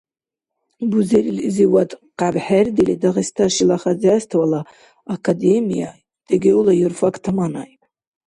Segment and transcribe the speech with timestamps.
[0.89, 1.89] Бузерилизивад
[2.19, 4.61] къябхӀердили, Дагъиста шила хозяйствола
[5.15, 5.89] академия,
[6.29, 7.81] ДГУ-ла юрфак таманаиб.